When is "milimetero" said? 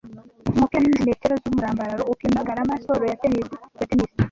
0.93-1.33